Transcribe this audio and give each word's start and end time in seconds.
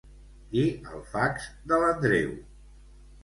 Dir 0.53 0.63
el 0.95 1.03
fax 1.11 1.45
de 1.73 1.81
l'Andreu. 1.83 2.31